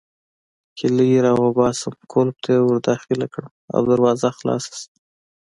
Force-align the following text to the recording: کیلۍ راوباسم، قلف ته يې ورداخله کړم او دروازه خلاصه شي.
کیلۍ 0.77 1.09
راوباسم، 1.25 1.93
قلف 2.11 2.35
ته 2.43 2.49
يې 2.55 2.61
ورداخله 2.65 3.25
کړم 3.33 3.53
او 3.73 3.79
دروازه 3.91 4.29
خلاصه 4.37 4.71
شي. 4.81 4.87